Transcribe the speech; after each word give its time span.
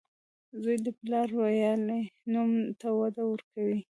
•زوی 0.61 0.77
د 0.85 0.87
پلار 0.99 1.27
ویاړلی 1.39 2.01
نوم 2.33 2.51
ته 2.79 2.87
وده 2.99 3.23
ورکوي. 3.31 3.79